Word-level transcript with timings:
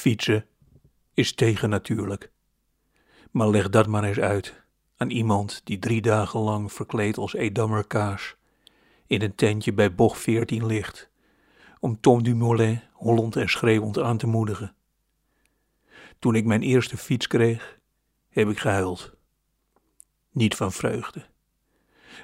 Fietsen 0.00 0.46
is 1.14 1.34
tegennatuurlijk. 1.34 2.30
Maar 3.30 3.48
leg 3.48 3.68
dat 3.68 3.86
maar 3.86 4.04
eens 4.04 4.18
uit 4.18 4.62
aan 4.96 5.10
iemand 5.10 5.60
die 5.64 5.78
drie 5.78 6.00
dagen 6.00 6.40
lang 6.40 6.72
verkleed 6.72 7.16
als 7.16 7.34
Edammer 7.34 7.86
kaas 7.86 8.36
in 9.06 9.22
een 9.22 9.34
tentje 9.34 9.72
bij 9.72 9.94
bocht 9.94 10.20
14 10.20 10.66
ligt, 10.66 11.10
om 11.80 12.00
Tom 12.00 12.22
Dumoulin 12.22 12.80
hollend 12.92 13.36
en 13.36 13.48
schreeuwend 13.48 13.98
aan 13.98 14.16
te 14.16 14.26
moedigen. 14.26 14.74
Toen 16.18 16.34
ik 16.34 16.44
mijn 16.44 16.62
eerste 16.62 16.96
fiets 16.96 17.26
kreeg, 17.26 17.78
heb 18.28 18.48
ik 18.48 18.58
gehuild. 18.58 19.14
Niet 20.32 20.54
van 20.54 20.72
vreugde. 20.72 21.24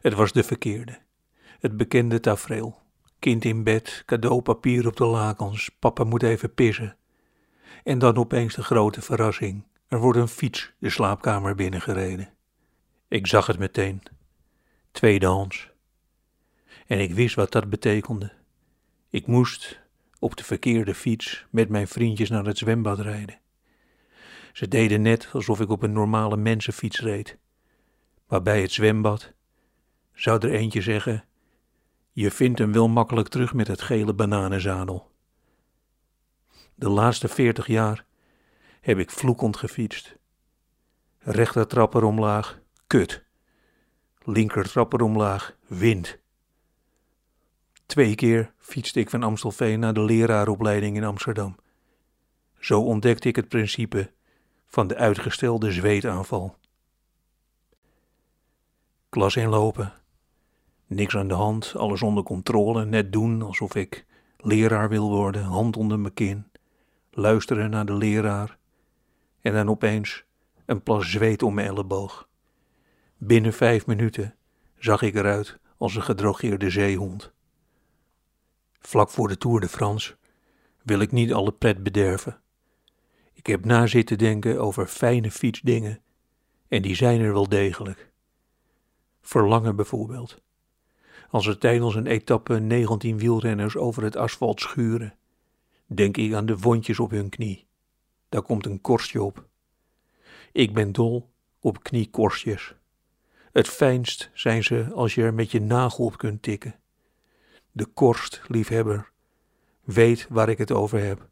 Het 0.01 0.15
was 0.15 0.33
de 0.33 0.43
verkeerde. 0.43 0.99
Het 1.59 1.77
bekende 1.77 2.21
tafereel. 2.21 2.79
Kind 3.19 3.45
in 3.45 3.65
bed, 3.65 4.03
cadeaupapier 4.07 4.87
op 4.87 4.97
de 4.97 5.07
lakens, 5.07 5.69
papa 5.79 6.05
moet 6.05 6.23
even 6.23 6.55
pissen. 6.55 6.97
En 7.85 7.99
dan 7.99 8.17
opeens 8.17 8.55
de 8.55 8.63
grote 8.63 9.03
verrassing. 9.03 9.65
Er 9.89 9.99
wordt 9.99 10.19
een 10.19 10.29
fiets 10.29 10.73
de 10.79 10.91
slaapkamer 10.91 11.55
binnengereden. 11.55 12.35
Ik 13.09 13.27
zag 13.27 13.47
het 13.47 13.59
meteen. 13.59 14.03
Tweedehands. 14.91 15.71
En 16.87 17.01
ik 17.01 17.15
wist 17.15 17.35
wat 17.35 17.53
dat 17.53 17.71
betekende. 17.71 18.33
Ik 19.11 19.27
moest 19.27 19.81
op 20.19 20.37
de 20.37 20.45
verkeerde 20.45 20.95
fiets 20.95 21.47
met 21.51 21.69
mijn 21.69 21.89
vriendjes 21.89 22.31
naar 22.31 22.45
het 22.45 22.59
zwembad 22.59 22.99
rijden. 22.99 23.39
Ze 24.53 24.69
deden 24.69 25.03
net 25.03 25.29
alsof 25.33 25.61
ik 25.61 25.71
op 25.71 25.83
een 25.83 25.93
normale 25.93 26.37
mensenfiets 26.37 27.01
reed. 27.01 27.39
Maar 28.29 28.43
bij 28.43 28.61
het 28.61 28.73
zwembad 28.73 29.33
zou 30.15 30.39
er 30.39 30.53
eentje 30.53 30.81
zeggen: 30.81 31.25
Je 32.13 32.31
vindt 32.31 32.59
hem 32.59 32.73
wel 32.73 32.89
makkelijk 32.89 33.29
terug 33.29 33.55
met 33.55 33.67
het 33.67 33.83
gele 33.83 34.15
bananenzadel. 34.15 35.11
De 36.79 36.89
laatste 36.89 37.29
veertig 37.29 37.67
jaar 37.67 38.05
heb 38.81 38.99
ik 38.99 39.11
vloekend 39.11 39.57
gefietst. 39.57 40.17
Rechter 41.19 41.67
trapper 41.67 42.05
omlaag, 42.05 42.61
kut. 42.87 43.25
Linker 44.25 44.69
trapper 44.69 45.03
omlaag, 45.03 45.57
wind. 45.67 46.19
Twee 47.87 48.15
keer 48.15 48.53
fietste 48.59 49.01
ik 49.01 49.11
van 49.11 49.23
Amstelveen 49.23 49.81
naar 49.81 49.95
de 49.95 50.01
leraaropleiding 50.01 50.97
in 50.97 51.05
Amsterdam. 51.05 51.57
Zo 52.59 52.81
ontdekte 52.81 53.29
ik 53.29 53.37
het 53.37 53.49
principe 53.49 54.13
van 54.67 54.87
de 54.87 54.97
uitgestelde 54.97 55.73
zweetaanval. 55.73 56.57
Klas 59.09 59.37
inlopen. 59.37 59.93
Niks 60.87 61.17
aan 61.17 61.29
de 61.29 61.35
hand, 61.35 61.73
alles 61.77 62.03
onder 62.03 62.23
controle, 62.23 62.85
net 62.85 63.13
doen 63.13 63.43
alsof 63.43 63.75
ik 63.75 64.07
leraar 64.37 64.89
wil 64.89 65.11
worden, 65.11 65.45
hand 65.45 65.77
onder 65.77 65.99
mijn 65.99 66.15
kin. 66.15 66.47
Luisteren 67.19 67.71
naar 67.71 67.87
de 67.87 67.95
leraar. 67.95 68.59
En 69.41 69.53
dan 69.53 69.69
opeens 69.69 70.25
een 70.65 70.83
plas 70.83 71.11
zweet 71.11 71.43
om 71.43 71.55
mijn 71.55 71.69
elleboog. 71.69 72.29
Binnen 73.17 73.53
vijf 73.53 73.87
minuten 73.87 74.35
zag 74.79 75.03
ik 75.03 75.15
eruit 75.15 75.59
als 75.77 75.95
een 75.95 76.03
gedrogeerde 76.03 76.71
zeehond. 76.71 77.33
Vlak 78.81 79.11
voor 79.11 79.29
de 79.29 79.39
Tour 79.39 79.61
de 79.61 79.69
France 79.69 80.17
wil 80.83 81.01
ik 81.01 81.13
niet 81.13 81.33
alle 81.33 81.53
pret 81.53 81.83
bederven. 81.83 82.41
Ik 83.33 83.47
heb 83.47 83.65
na 83.65 83.87
zitten 83.87 84.19
denken 84.19 84.61
over 84.61 84.87
fijne 84.87 85.31
fietsdingen 85.31 86.01
en 86.69 86.83
die 86.83 86.95
zijn 86.95 87.21
er 87.21 87.33
wel 87.33 87.49
degelijk. 87.49 88.11
Verlangen 89.21 89.77
bijvoorbeeld. 89.77 90.43
Als 91.31 91.47
er 91.47 91.59
tijdens 91.59 91.95
een 91.95 92.07
etappe 92.07 92.59
19 92.59 93.19
wielrenners 93.19 93.77
over 93.77 94.03
het 94.03 94.17
asfalt 94.17 94.61
schuren, 94.61 95.19
denk 95.87 96.17
ik 96.17 96.35
aan 96.35 96.47
de 96.47 96.59
wondjes 96.59 97.01
op 97.01 97.11
hun 97.11 97.29
knie. 97.29 97.67
Daar 98.29 98.43
komt 98.43 98.67
een 98.67 98.81
korstje 98.81 99.23
op. 99.23 99.47
Ik 100.53 100.75
ben 100.75 100.93
dol 100.93 101.31
op 101.61 101.83
kniekorstjes. 101.83 102.75
Het 103.53 103.69
fijnst 103.69 104.31
zijn 104.35 104.65
ze 104.65 104.89
als 104.95 105.15
je 105.15 105.23
er 105.23 105.35
met 105.35 105.51
je 105.51 105.61
nagel 105.61 106.05
op 106.05 106.19
kunt 106.19 106.43
tikken. 106.43 106.75
De 107.73 107.85
korstliefhebber 107.85 109.11
weet 109.85 110.27
waar 110.29 110.49
ik 110.49 110.59
het 110.59 110.73
over 110.73 111.05
heb. 111.05 111.29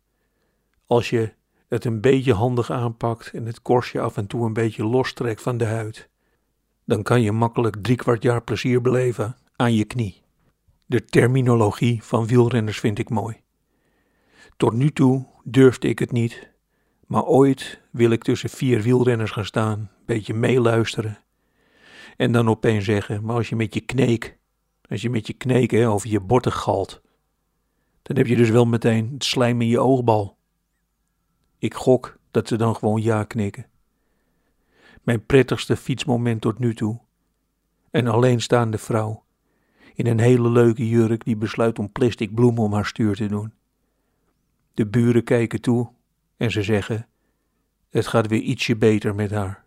Als 0.86 1.10
je 1.10 1.32
het 1.68 1.84
een 1.84 2.00
beetje 2.00 2.32
handig 2.32 2.70
aanpakt 2.70 3.30
en 3.32 3.46
het 3.46 3.62
korstje 3.62 4.00
af 4.00 4.16
en 4.16 4.26
toe 4.26 4.46
een 4.46 4.52
beetje 4.52 4.84
lostrekt 4.84 5.42
van 5.42 5.56
de 5.56 5.64
huid, 5.64 6.08
dan 6.84 7.02
kan 7.02 7.22
je 7.22 7.32
makkelijk 7.32 7.76
drie 7.82 7.96
kwart 7.96 8.22
jaar 8.22 8.42
plezier 8.42 8.80
beleven 8.80 9.36
aan 9.56 9.74
je 9.74 9.84
knie. 9.84 10.22
De 10.86 11.04
terminologie 11.04 12.02
van 12.02 12.26
wielrenners 12.26 12.80
vind 12.80 12.98
ik 12.98 13.10
mooi. 13.10 13.43
Tot 14.56 14.72
nu 14.72 14.92
toe 14.92 15.26
durfde 15.44 15.88
ik 15.88 15.98
het 15.98 16.12
niet, 16.12 16.50
maar 17.06 17.24
ooit 17.24 17.80
wil 17.90 18.10
ik 18.10 18.22
tussen 18.22 18.50
vier 18.50 18.80
wielrenners 18.80 19.30
gaan 19.30 19.44
staan, 19.44 19.90
beetje 20.06 20.34
meeluisteren 20.34 21.24
en 22.16 22.32
dan 22.32 22.48
opeens 22.48 22.84
zeggen, 22.84 23.24
maar 23.24 23.36
als 23.36 23.48
je 23.48 23.56
met 23.56 23.74
je 23.74 23.80
kneek, 23.80 24.38
als 24.88 25.02
je 25.02 25.10
met 25.10 25.26
je 25.26 25.32
kneek 25.32 25.70
hè, 25.70 25.88
over 25.88 26.08
je 26.08 26.20
borten 26.20 26.52
galt, 26.52 27.02
dan 28.02 28.16
heb 28.16 28.26
je 28.26 28.36
dus 28.36 28.50
wel 28.50 28.66
meteen 28.66 29.10
het 29.12 29.24
slijm 29.24 29.60
in 29.60 29.68
je 29.68 29.80
oogbal. 29.80 30.36
Ik 31.58 31.74
gok 31.74 32.18
dat 32.30 32.48
ze 32.48 32.56
dan 32.56 32.76
gewoon 32.76 33.02
ja 33.02 33.24
knikken. 33.24 33.66
Mijn 35.02 35.26
prettigste 35.26 35.76
fietsmoment 35.76 36.40
tot 36.40 36.58
nu 36.58 36.74
toe. 36.74 37.00
Een 37.90 38.08
alleenstaande 38.08 38.78
vrouw. 38.78 39.24
In 39.94 40.06
een 40.06 40.20
hele 40.20 40.48
leuke 40.48 40.88
jurk 40.88 41.24
die 41.24 41.36
besluit 41.36 41.78
om 41.78 41.92
plastic 41.92 42.34
bloemen 42.34 42.62
om 42.62 42.72
haar 42.72 42.86
stuur 42.86 43.16
te 43.16 43.26
doen. 43.26 43.52
De 44.74 44.86
buren 44.86 45.24
kijken 45.24 45.60
toe 45.60 45.92
en 46.36 46.50
ze 46.50 46.62
zeggen: 46.62 47.08
Het 47.90 48.06
gaat 48.06 48.26
weer 48.26 48.40
ietsje 48.40 48.76
beter 48.76 49.14
met 49.14 49.30
haar. 49.30 49.64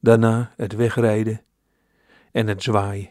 Daarna 0.00 0.52
het 0.56 0.72
wegrijden 0.72 1.42
en 2.32 2.46
het 2.46 2.62
zwaaien. 2.62 3.08